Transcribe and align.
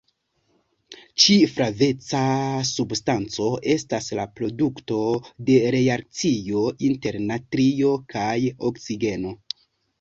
Ĉi-flaveca 1.23 2.21
substanco 2.69 3.51
estas 3.75 4.09
la 4.21 4.25
produkto 4.41 4.99
de 5.51 5.61
reakcio 5.79 6.65
inter 6.91 7.21
natrio 7.29 7.95
kaj 8.17 8.35
oksigeno. 8.75 9.39